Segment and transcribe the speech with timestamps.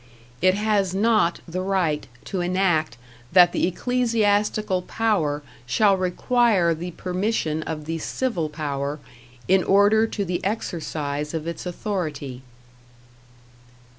[0.41, 2.97] It has not the right to enact
[3.33, 8.97] that the ecclesiastical power shall require the permission of the civil power
[9.47, 12.41] in order to the exercise of its authority.